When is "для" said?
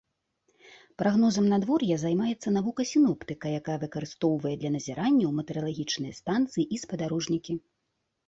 4.63-4.69